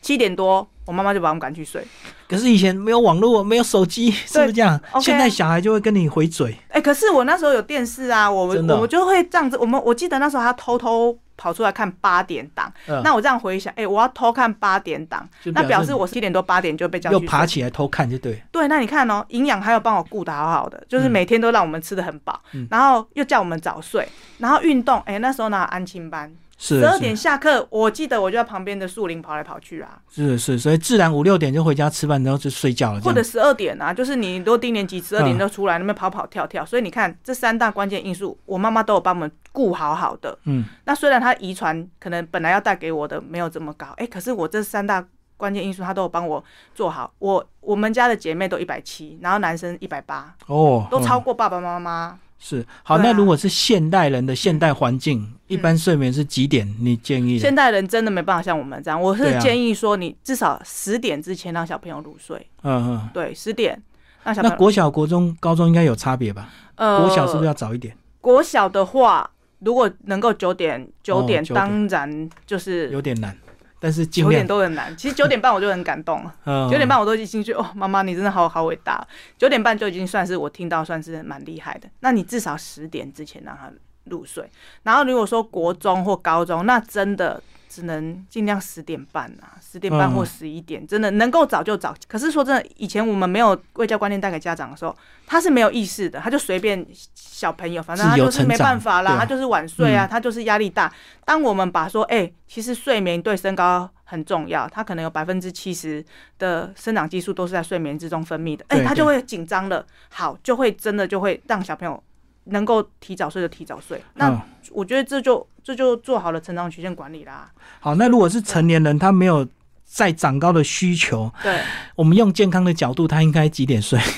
[0.00, 1.84] 七点多我妈妈就把我们赶去睡。
[2.28, 4.80] 可是以前没有网络，没有手机，是不是这样？
[5.00, 6.56] 现在小孩就会跟你回嘴。
[6.68, 9.56] 哎，可是我那时候有电视啊，我们我就会这样子。
[9.58, 11.18] 我们我记得那时候还偷偷。
[11.36, 12.72] 跑出来看八点档，
[13.04, 18.42] 那我这样回想，哎，我要偷看八点档，那表示我七点多八点就被叫又爬起来偷看就对。
[18.50, 26.32] 对，那你看哦，营养还有帮我顾得好好的，就是每天都让我们吃的很饱，然后又叫我们早睡，然后运动，哎，那时候呢安亲班。
[26.58, 30.00] 十二点下课，我记得我就在旁边的树林跑来跑去啊。
[30.08, 33.00] 是是，所以自然五六点就回家吃饭，然后就睡觉了。
[33.02, 36.64] 或者十二点啊，就是你都低年级十二点就出来那边跑跑跳跳。
[36.64, 40.38] 所以你看这三大关键因素，我妈妈都有帮我们顾好好的。
[40.44, 46.42] 嗯，那虽然她遗传可能本来要带给我的没有这么高，哎，可是我这三大关键因素她都有帮我
[46.74, 47.12] 做好。
[47.18, 52.18] 我我们家的姐妹都一百七，然后男生一百八，哦，都超过爸爸妈妈。
[52.38, 56.70] 是好，那如果是现代人的现代环境，一般睡眠是几点？
[56.80, 57.38] 你建议？
[57.38, 62.46] 现代人真的没办法像我们这样，我是建议说，你至少十点之前让小朋友入睡。
[62.62, 63.80] 嗯嗯，对，十点
[64.22, 64.42] 让小。
[64.42, 66.50] 那国小、国中、高中应该有差别吧？
[66.74, 67.96] 呃，国小是不是要早一点？
[68.20, 73.36] 国小的话，如果能够九点，九点当然就是有点难。
[73.78, 76.34] 但是九点都很难，其实九点半我就很感动了。
[76.70, 79.06] 九点半我都已经去哦，妈妈你真的好好伟大。
[79.38, 81.88] 九点半就已经算是我听到算是蛮厉害的。
[82.00, 83.70] 那你至少十点之前让他
[84.04, 84.48] 入睡。
[84.82, 87.42] 然后如果说国中或高中，那真的
[87.76, 91.94] 只能尽量十点半啊，十点半或十一点，真的能够早就早。
[92.08, 100.90] 可是说真的，以前我们没有未教观念带给家长的时候，他是没有意识的，他就随便小朋友，反正他就是没办法啦，他就是晚睡啊，他就是压力大。
[101.26, 106.02] 当我们把说，哎，其实睡眠对身高很重要，他可能有百分之七十
[106.38, 112.02] 的生长激素都是在睡眠之中分泌的，哎，他就会紧张了，好，就会真的就会让小朋友
[112.46, 114.02] 能够提早睡就提早睡。
[114.14, 117.50] 那我觉得这就这就做好了成长曲线管理啦。
[117.80, 119.46] 好，那如果是成年人，他没有
[119.84, 121.60] 再长高的需求，对，
[121.94, 123.98] 我们用健康的角度，他应该几点睡？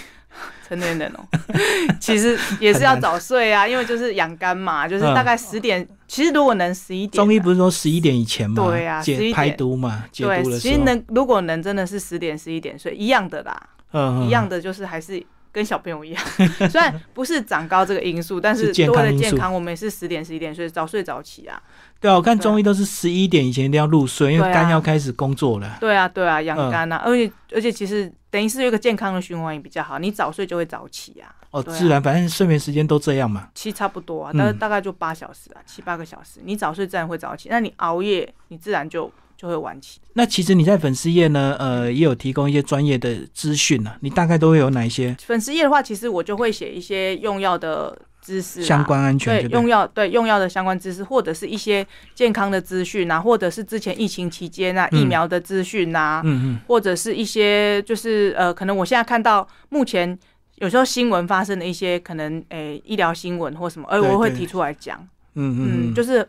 [0.69, 1.25] 成年人哦，
[1.99, 5.87] 其实也是要早睡啊，因为就是养肝嘛，就是大概十点。
[6.07, 8.67] 其实如果能十一点，中医不是说十一点以前吗？
[8.67, 10.59] 对呀，解排毒嘛，解毒的时候。
[10.59, 15.23] 其实能如果能真的是十点十一点睡，一样的啦，嗯一样的就是还是
[15.59, 16.25] 跟小朋友一样。
[16.71, 21.61] 虽然不是长高这个因素，但是多了健康，我们也是十点十一点睡，早睡早起啊。
[21.99, 25.77] 对啊，我看中医都是十一点以前一定要入睡，因为肝要开始工作了。
[25.81, 31.35] 对啊，对啊，养肝啊，而且而且其实等于是有一个健康的循环也比较好，你早睡就会早起啊。
[31.51, 33.49] 哦，自然，反正睡眠时间都这样嘛。
[33.55, 36.39] 其实差不多啊，大大概就八小时啊，七八个小时。
[36.45, 40.01] 你早睡自然会早起，那你熬夜，你自然就就会晚起。
[40.13, 43.93] 那其实你在粉丝页呢，呃，也有提供一些专业的资讯呢。
[44.01, 45.17] 你大概都会有哪一些？
[45.25, 47.97] 粉丝页的话，其实我就会写一些用药的。
[48.21, 60.19] 知识相关安全对用药对用药的相关知识，或者是一些健康的资讯啊，或者是之前疫情期间啊疫苗的资讯啊，嗯嗯，或者是一些就是呃，可能我现在看到目前
[60.57, 64.99] 有时候新闻发生的一些可能诶医疗新闻或什么，哎，我会提出来讲，
[65.35, 66.27] 嗯嗯，就是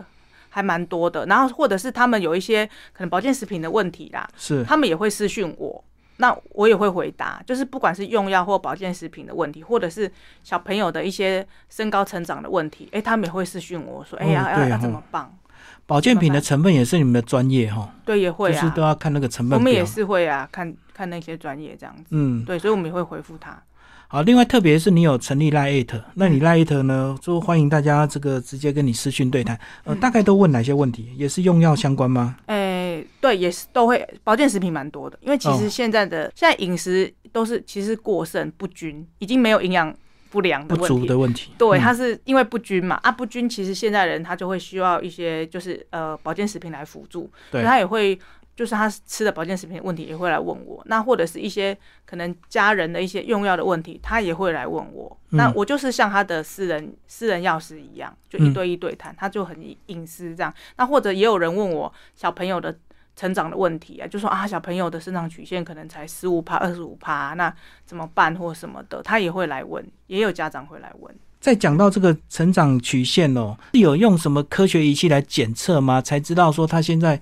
[0.49, 1.25] 还蛮多的。
[1.25, 5.83] 然后或者是他们有一些可能保健食品的问题啦，是他们也会私讯我。
[6.21, 10.11] 那我也会回答，就是不管是用药或保健食品的问题，或者是
[10.43, 15.31] 小朋友的一些身高成长的问题，哎，他们也会私讯我说，哎呀，要要怎么办？
[15.85, 17.89] 保健品的成分也是你们的专业哈？
[18.03, 19.57] 对，也会啊，就是都要看那个成分。
[19.57, 22.03] 我们也是会啊，看看那些专业这样子。
[22.09, 23.57] 嗯，对，所以我们也会回复他。
[24.11, 29.55] 好，另外特别是你有成立 Lite，那你 Lite 呢，就欢迎大家这个直接跟你私讯对谈。
[29.83, 31.13] 呃，大概都问哪些问题？
[31.15, 32.35] 也是用药相关吗？
[32.47, 34.03] 诶，对，也是都会。
[34.23, 39.95] 保健食品蛮多的，因为其实现在的现在饮食都是其实过剩不均，已经没有营养
[40.31, 41.51] 不良不足的问题。
[41.59, 48.17] 对，它是因为不均嘛啊，不均其实现在人他就会需要一些就是呃保健食品来辅助，对他也会。
[48.59, 55.17] 就是他吃的保健食品问题也会来问我，那或者是一些可能家人的一些用药的问题，他也会来问我。
[55.29, 60.53] 那我就是像他的私人私人药师一样，就一对一对谈，他就很隐私这样。
[60.75, 62.77] 那或者也有人问我小朋友的
[63.15, 71.15] 成长的问题啊，就说啊小朋友的生长曲线可能才十五趴二十五趴，那怎么办或什么的，他也会来问，也有家长会来问。
[71.39, 76.01] 在讲到这个成长曲线哦，是有用什么科学仪器来检测吗？
[76.01, 77.21] 才知道说他现在。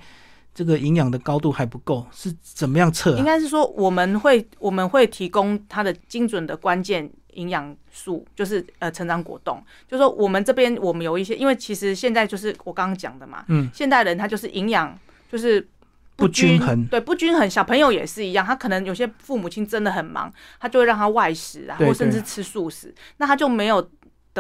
[0.58, 3.20] 这个营养的高度还不够，是怎么样测、啊？
[3.20, 9.64] 应该是说我们会我们会提供它的精准的关键营养素，就是呃成长果冻。
[9.88, 14.98] 就是说我们这边我们有一些，因为其实现在就是我刚刚讲的嘛，嗯，现代人他就是营养
[15.32, 15.64] 就是
[16.16, 17.48] 不均衡对不均衡。
[17.48, 23.88] 小朋友也是一样，他可能有些父母亲真的很忙，他就会让他外食啊，对或甚至吃素食，那他就没有。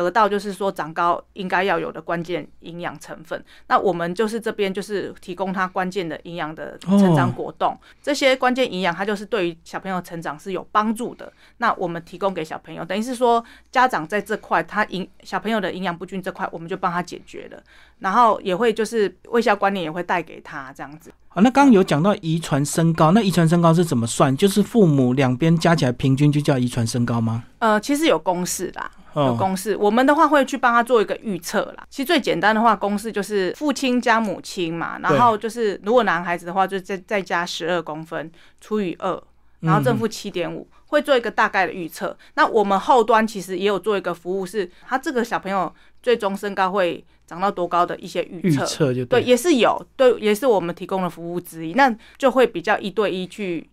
[0.04, 11.32] 得到就是说长高应该要有的关键营养成分，那我们就是这边就是提供他关键的营养的成长果冻，这些关键营养它就是对于小朋友成长是有帮助的。
[11.58, 17.62] 那我们提供给小朋友，等于是说家长在这块他营小朋友的营养不均这块，我们就帮他解决了，
[18.00, 21.12] 然后也会就是卫校观念也会带给他这样子。
[21.38, 24.36] 好，那刚刚有讲到遗传身高，那遗传身高是怎么算？
[24.36, 27.44] 就是父母两边加起来平均就叫遗传身高吗？
[27.60, 29.78] 呃，其实有公式啦，有哦，公式。
[29.78, 31.86] 我们的话会去帮他做一个预测啦。
[31.92, 39.22] 其实最简单的话，公式就是父亲加母亲嘛，然后就是如果男孩子的话，就再再加十二公分除以二，
[39.60, 42.18] 然后正负七点五，会做一个大概的预测。
[42.36, 48.62] 那我们后端其实也有做一个服务，是他这个小朋友最终身高会长到多高的一些预预测。
[48.62, 49.22] 对，测就对。
[49.22, 51.74] 也是有，对，也是我们提供的服务之一。
[51.74, 53.70] 那就会比较一对一去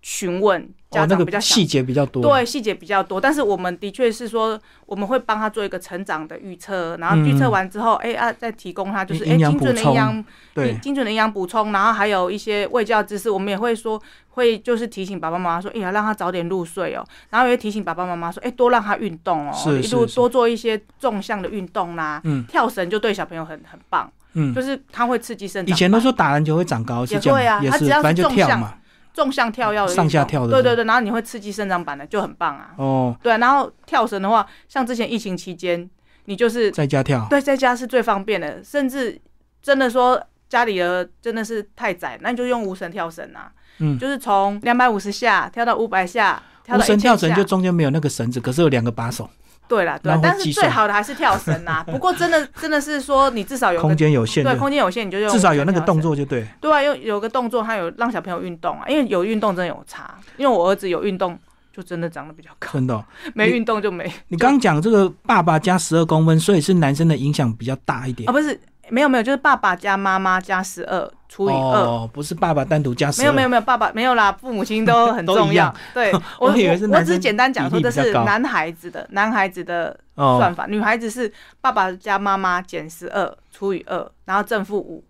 [0.00, 2.22] 询问家长比较细节比较多。
[2.22, 25.74] 对，细节比较多，但是我们的确是说，我们会帮他做一个成长的预测，然后预测完之后，哎、啊，再提供他就是哎、精准的营养，对，精准的营养补充，然后还有一些卫教知识，我们也会说，会就是提醒爸爸妈妈说，哎呀，让他早点入睡哦，然后也会提醒爸爸妈妈说，哎，多让他运动哦，是是是一路多做一些纵向的运动啦，嗯跳绳就对小朋友很很棒，嗯，就是他会刺激生长。
[25.74, 28.74] 以前都说打篮球会长高，是也这样，会啊也是他只要是反正就纵向跳嘛。
[29.18, 29.96] 纵向跳跃的运动。
[29.96, 32.70] 上下跳的对对对，然后你会刺激生长板的，就很棒啊。
[32.76, 35.90] 哦，对，然后跳绳的话，像之前疫情期间，
[36.26, 37.26] 你就是在家跳。
[37.28, 39.20] 对在家是最方便的，甚至
[39.60, 49.28] 真的说家里的真的是太窄，那你就用无绳跳绳啊，嗯，就是从两百五十下跳到五百下，跳无到1000绳跳绳就中间没有那个绳子，可是有两个把手，
[49.68, 51.84] 对啦，对啦，但是最好的还是跳绳啊。
[51.86, 56.46] 不过真的真的是说，你至少有空个间有限的，对空间有限，你就用至少有那个动作就对。
[56.60, 60.14] 对啊，有有个动作，他有让小朋友运动啊，因为有运动真的有差。
[60.36, 61.38] 因为我儿子有运动，
[61.72, 63.04] 就真的长得比较高；真的哦、
[63.34, 64.10] 没运动就没。
[64.28, 68.32] 你刚刚讲这个爸爸加十二公分，所以是男生的影响比较大一点啊，。
[68.32, 68.58] 不是，
[68.90, 73.24] 没有没有，就是爸爸加妈妈加十二除以二、哦，不是爸爸单独加十二。
[73.24, 75.74] 没有没有没有，爸爸没有啦，父母亲都很重要。
[75.92, 85.04] 对，我 我以为是我只是简单讲说，这是男孩子的男孩子的哦算法，女孩子是爸爸加妈妈减十二除以二，然后正负五。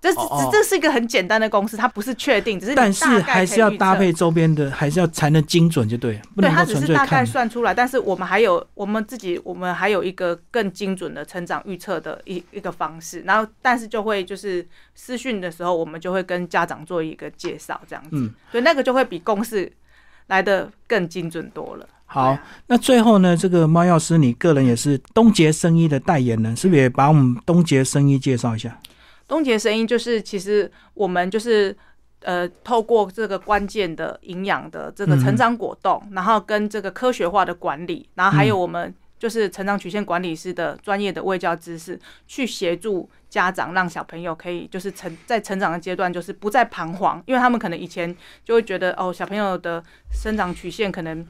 [0.00, 7.20] 这这这是一个很简单的公式，它不是确定，只是但是还是要搭配周边的，还是要才能精准，就对，不对，它只是大概。
[7.30, 19.70] 算出来，但是我们还有我们自己，我们还有一个更精准的成长预测的一一个方式，然后但是就会就是私讯的时候，我们就会跟家长做一个介绍，这样子，嗯对，那个就会比公式
[20.26, 21.86] 来的更精准多了。
[22.06, 22.36] 好
[22.66, 28.76] 那最后呢，这个猫药师，你个人也是东杰生医的代言人，是不是也把我们东杰生医介绍一下？
[29.30, 31.74] 东杰声音就是，其实我们就是
[32.22, 48.12] 呃，透过这个关键的营养的这个成长果冻，然后跟这个科学化的管理，然后还有我们就是成长曲线管理师的专业的卫教知识，去协助家长，让小朋友可以就是成在成长的阶段，就是不再彷徨，因为他们可能以前
[48.44, 49.80] 就会觉得哦，小朋友的
[50.12, 51.24] 生长曲线可能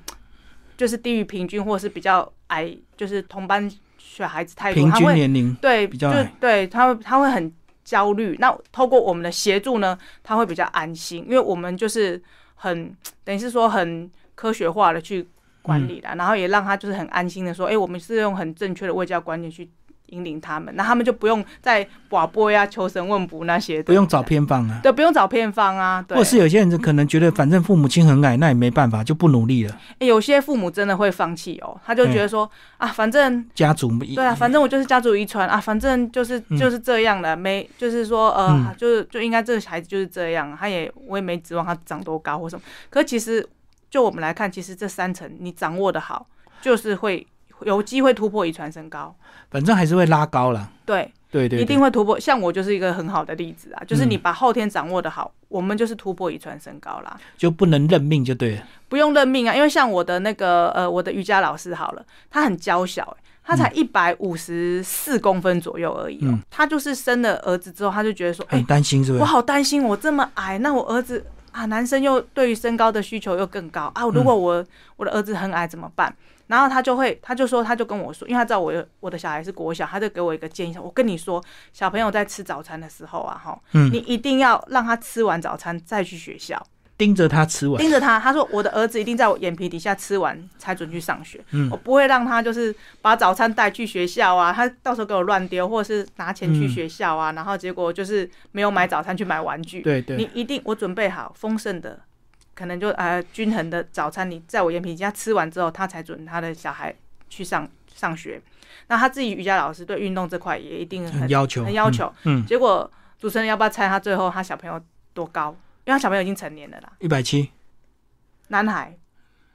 [0.79, 6.33] 就是低于平均，或是比较矮，就是同班小孩子太多，平均他会年龄对，就比较矮。
[6.41, 7.53] 对他会他会很
[7.85, 8.37] 焦虑。
[8.39, 12.21] 那透过我们的协助呢，他会比较安心，因为我们就是
[12.55, 15.27] 很等于是说很科学化的去
[15.63, 19.69] 管理啦，然后也让他就是很安心的说，哎、我们是用很正确的卫教观念去
[20.11, 24.81] 引领他们，那他们就不用再寡播呀、求神问卜那些，不用找偏方啊。
[24.83, 26.17] 对，不用找偏方啊，对。
[26.17, 29.77] 或者是有些人可能觉得，反正父母亲很矮，那也没办法，就不努力了。
[29.99, 42.63] 诶有些父母真的会放弃哦，他就觉得说、啊，反正家族对啊，反正我就是家族遗传啊，反正就是嗯就是这样的，没就是说呃，嗯就是就应该这个孩子就是这样，他也我也没指望他长多高或什么。
[42.89, 43.47] 可其实
[43.91, 46.27] 就我们来看，其实这三层你掌握的好，
[46.61, 47.27] 就是会
[47.63, 49.15] 有机会突破遗传身高，
[49.51, 50.71] 反正还是会拉高了。
[50.85, 52.19] 对，对对对，一定会突破。
[52.19, 57.19] 像我就是一个很好的例子啊，就是你嗯把后天掌握的好，我们就是突破遗传身高啦。
[57.37, 58.63] 就不能认命就对了。
[58.89, 69.23] 不用认命啊，因为像我的那个呃，我的瑜伽老师好了，他很娇小、欸，他才一百五十四公分左右而已哦、嗯他就是生了儿子之后，他就觉得说，哎、很担心是不是？
[69.23, 74.65] 我好担心，我这么矮，那我儿子啊，男生又对于身高的需求又更高啊，如果我
[74.97, 76.15] 我的儿子很矮怎么办？
[76.47, 81.41] 然后他就会，他就说，他就跟我说，因为他知道我我的小孩是国小，他就给我一个建议，我跟你说，
[81.73, 86.61] 小朋友在吃早餐的时候啊，哈，你一定要让他吃完早餐再去学校。
[87.01, 88.21] 盯着他吃完，盯着他。
[88.21, 91.43] 他说：“我的儿子一定在我眼皮底下吃完才准去上学。
[91.53, 99.81] 嗯我不会让他就是把早餐带去学校啊，他到时候给我乱丢，或者是拿钱去学校啊，然后结果就是没有买早餐去买玩具。
[99.81, 102.01] 对对，你一定我准备好丰盛的，
[102.55, 106.95] 可能就呃均衡的早餐，你在我眼皮底下吃完之后，他才准他的小孩
[107.31, 108.39] 去上上学。
[108.89, 112.13] 那他自己瑜伽老师对运动这块也一定很要求，很要求。
[112.25, 114.79] 嗯，结果主持人要不要猜他最后他小朋友
[115.15, 117.51] 多高？”因为他小朋友已经成年了啦，一百七，
[118.49, 118.97] 男孩，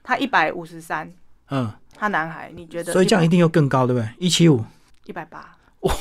[0.03, 1.13] 他一百五十三，
[1.49, 2.91] 嗯，他男孩，你觉得？
[2.91, 4.09] 所以这样一定又更高，对不对？
[4.17, 4.63] 一七五，
[5.05, 5.93] 一百八，哇！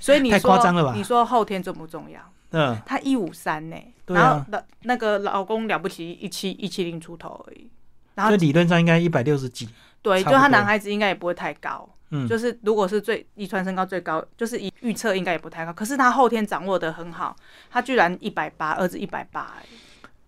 [0.00, 0.92] 所以你太夸张了吧？
[0.94, 2.20] 你说后天重不重要？
[2.50, 7.70] 嗯，他一五三呢，然后那那个老公了不起，一七一七零出头而已，
[8.14, 9.68] 然后理论上应该一百六十几，
[10.00, 11.88] 对，就他男孩子应该也不会太高。
[12.10, 15.72] 嗯，就是如果是最遗传身高最高，就是一预测应该也不太高。
[15.72, 17.36] 可是他后天掌握的很好，
[17.70, 19.62] 他居然一百八，儿子一百八，哎，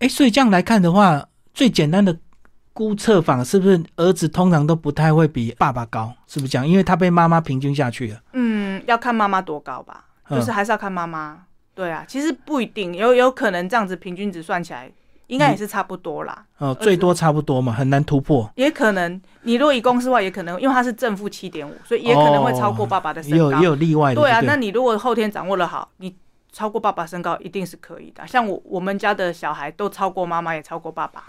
[0.01, 2.17] 哎，所以这样来看的话，最简单的
[2.73, 6.13] 估测法是不是儿子通常都不太会比爸爸高？
[6.27, 6.67] 是不是这样？
[6.67, 8.21] 因为他被妈妈平均下去了。
[8.33, 11.47] 嗯，要看妈妈多高吧，就是还是要看妈妈。
[11.75, 14.91] 对啊，其实不一定，有有可能这样子平均值算起来。
[15.31, 18.51] 应该也是差不多啦，哦，最多差不多嘛，很难突破。
[18.57, 23.37] 也可能，你如果以公司话，也可能，因为它是正负七点五，所以也可能会超过爸爸的身高。
[23.37, 24.21] 也有也有例外的。
[24.21, 26.15] 对啊，那你如果后天掌握的好，你
[26.53, 28.27] 超过爸爸身高一定是可以的。
[28.27, 31.25] 像我我们家的小孩都超过妈妈，也超过爸爸。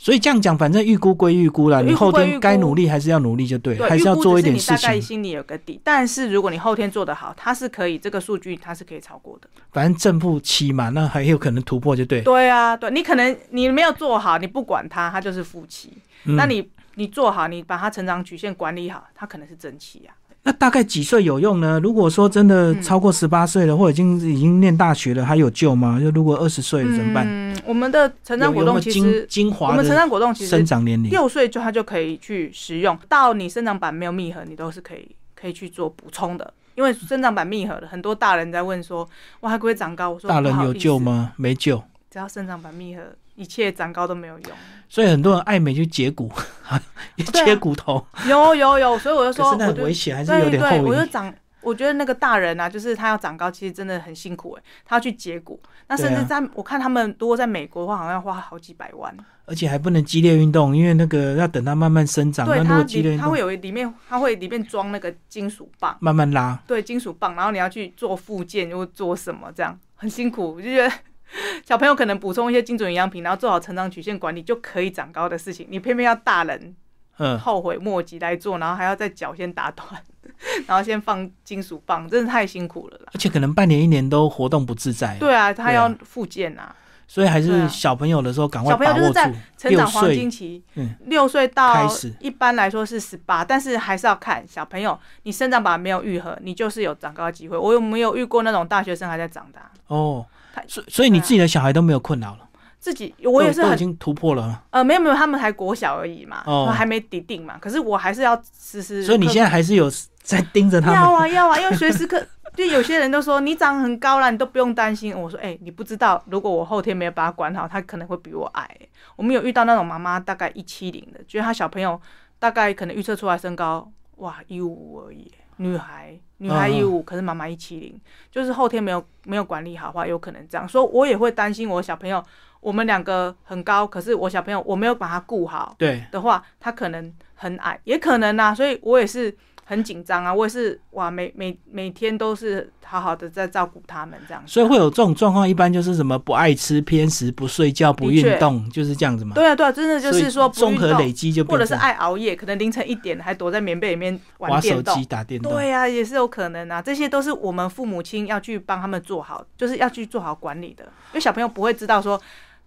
[0.00, 4.76] 所以这样讲，反正预估归预估啦，你后天该努力还是要努力，就对，还是要做一点事情。
[4.76, 9.48] 大概心里有个底，但是如果你后天做得好，它是可以这个数据它是可以超过的。
[9.72, 12.20] 反正正负七嘛，那还有可能突破，就对。
[12.22, 15.92] 对啊，对你可能你没有做好，你不管它，它就是负七。
[16.22, 20.12] 那你你做好，你把它成长曲线管理好，它可能是正七呀。
[20.44, 21.78] 那大概几岁有用呢？
[21.82, 26.00] 如果说真的超过十八岁了，或者已经已经念大学了，还有救吗？
[26.00, 27.26] 就如果二十岁了怎么办？
[27.28, 36.54] 嗯，我们的成长果冻其实精华，我们成长果冻其实生长年龄六岁就它就可以去食用，到你生长板没有密合，你都是可以可以去做补充的。
[36.76, 39.06] 因为生长板密合了，很多大人在问说，
[39.40, 40.10] 哇，还不会长高？
[40.10, 41.32] 我说大人有救吗？
[41.36, 43.02] 没救，只要生长板密合。
[43.38, 44.52] 一切长高都没有用，
[44.88, 46.28] 所以很多人爱美就截骨，
[47.32, 48.04] 切骨头。
[48.28, 59.16] 有有有，所以我就说，很危险，还是有点后我就长，我觉得那个大人啊，就是他要长高，其实真的很辛苦哎，他要去截骨，那甚至在我看他们如果在美国的话，好像要花好几百万，
[59.46, 62.44] 而且还不能激烈运动，因为那个要等它慢慢生长。
[62.44, 62.84] 对，它
[63.22, 66.60] 它会有里面，它会里面装那个金属棒，慢慢拉。
[66.66, 70.92] 对，金属棒，然后你要去做复健，又做什么，这样很辛苦，我就觉得。
[71.64, 76.74] 小朋友可能补充一些精准营养品，然后做好成长曲线管理就可以长高的事情，你偏偏要大人，
[77.18, 79.86] 嗯，后悔莫及来做，然后还要在脚先打断，
[80.66, 83.00] 然后先放金属棒，真的太辛苦了。
[83.06, 85.16] 而且可能半年一年都活动不自在。
[85.18, 86.74] 对啊，他要复健啊。
[87.10, 89.20] 所以还是小朋友的时候赶快把握住。
[89.56, 91.88] 成长黄金期，嗯，六岁到
[92.20, 97.56] 一般来说是十八，但是还是要看小朋友，你生长板没有愈合，你就是有长高的机会。
[97.56, 99.70] 我有没有遇过那种大学生还在长大？
[99.86, 100.26] 哦。
[100.66, 102.48] 所所以你自己的小孩都没有困扰了，
[102.78, 104.64] 自己我也是已经突破了。
[104.70, 106.42] 呃，没有没有，他们还国小而已嘛，
[106.72, 107.56] 还没抵定嘛。
[107.60, 109.02] 可是我还是要时时。
[109.02, 109.90] 所以你现在还是有
[110.22, 110.96] 在盯着他们。
[110.96, 112.20] 要啊要啊，因为随时可
[112.56, 115.16] 就有些人都说你长很高了，你都不用担心。
[115.16, 118.68] 我说哎，你不知道，如果我后天没有把他管好，他可能会比我矮。
[119.16, 122.00] 我们有遇到那种妈妈大概一七零的，觉得他小朋友
[122.38, 126.18] 大概可能预测出来身高哇一五五而已，女孩。
[126.38, 128.00] 女孩一五，可是妈妈一七零，
[128.30, 130.68] 就是后天没有没有管理好话，有可能这样。
[130.68, 132.24] 所以我也会担心我小朋友，
[132.60, 138.54] 我们两个很高，可是我小朋友我没有把他顾好，对的话，他可能很矮，也可能呐。
[138.54, 139.36] 所以我也是。
[139.68, 140.32] 很紧张啊！
[140.32, 144.42] 我也是哇，每每每天都是好好的在照顾他们这样。
[144.46, 149.34] 所以会有这种状况，一般就是什么不爱吃、偏食、不睡觉、不运动，就是这样子嘛。
[149.34, 155.52] 对啊，对啊，真的就是说综合累积就或者是爱熬夜，可能凌晨一点还躲在棉被里面玩手机、打电动。
[155.52, 156.80] 对啊，也是有可能啊。
[156.80, 162.18] 这些都是我们父母亲要去帮他们做好，就是要去做好管理的，因为小朋友不会知道说。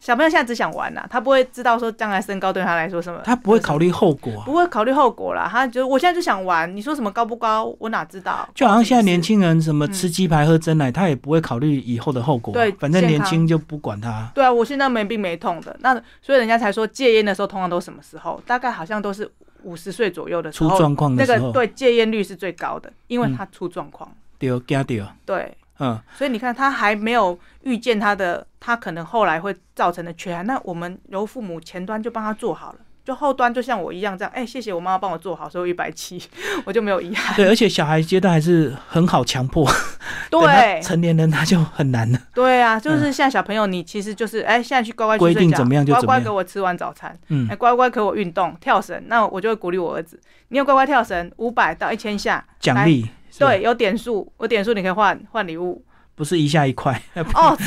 [0.02, 5.48] 小朋友现在只想玩呐，他不会知道说将来身高对他来说什么，他不会考虑后果，不会考虑后果啦。
[5.50, 8.50] 他觉得我现在就想玩，你说什么高不高，我哪知道？
[8.56, 14.32] 就好像现在年轻人什么吃鸡排喝真奶，他也不会考虑以后的后果，对，反正年轻就不管他。
[14.34, 18.42] 对啊，我现在没病没痛的，那所以人家才说戒烟的时候通常都什么时候？
[18.48, 19.30] 大概好像都是
[19.62, 24.12] 五十岁左右的时候，出状况的时候，那个对戒烟率是最高的，因为他出状况。
[24.40, 25.06] 丢加丢。
[25.28, 25.56] 对。
[25.82, 32.80] 嗯，所以你看，他还没有预见他的，他可能后来会造成的缺憾，那我们由父母前端就帮他做好了。
[33.04, 36.22] 就后端就像我一样这样，哎、谢谢我妈妈帮我做好，所以我一百七，
[36.66, 37.36] 我就没有遗憾。
[37.36, 39.68] 对，而且小孩阶段还是很好强迫，
[40.30, 42.20] 对成年人他就很难了。
[42.36, 50.20] 对啊，就是像小朋友，你其实就是哎、现在去乖乖规定怎么样就乖怎么样乖给我吃完早餐，嗯哎、，乖乖给我运动跳绳，那我就会鼓励我儿子，
[50.50, 53.10] 你有乖乖跳绳五百到一千下，奖励
[53.40, 55.84] 对，有点数，有点数你可以换换礼物。
[56.14, 57.02] 不是一下一块，
[57.34, 57.58] 哦，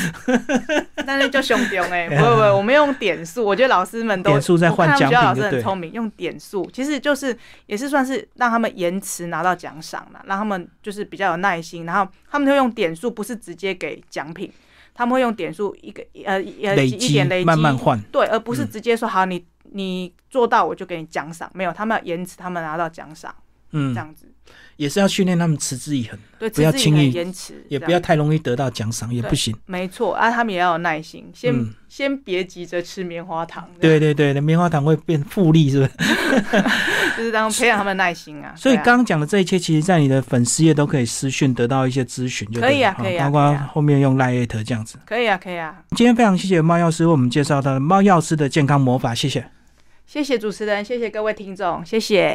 [1.05, 14.49] 那是就凶丢哎， 不会不会，我们用点数，我觉得老师们都点数在换我看他们学校老师很聪明，用点数，其实就是也是算是让他们延迟拿到奖赏嘛，让他们就是比较有耐心，然后他们会用点数，不是直接给奖品，
[14.93, 16.41] 他们会用点数一个呃呃
[16.85, 17.99] 一点累积慢慢换。
[18.11, 18.69] 对，而不是嗯。
[18.69, 19.43] 直接说好你
[19.73, 23.35] 你做到我就给你奖赏，没有，他们要延迟他们拿到奖赏
[23.71, 23.93] 嗯。
[23.93, 24.31] 这嗯，样子，
[24.77, 29.55] 也是要训练他们持之以恒，对，不要轻易延迟，也不要太容易得到奖赏，也不行。
[29.65, 35.91] 没错啊，他们也要有耐心，先、嗯先别急着吃棉花糖，对对对，棉花糖会变复利，是不是？
[37.15, 38.53] 就是当培养他们耐心啊。
[38.57, 44.97] 所以刚刚讲的这一切，其实在你的粉丝页都可以私讯得到一些咨询，就可以啊可以啊包括后面用 Line 这样子。
[45.05, 49.49] 可以啊，可以啊，今天非常谢谢猫药师为我们介绍他的猫药师的健康魔法，谢谢。
[50.05, 52.33] 谢谢主持人，谢谢各位听众，谢谢。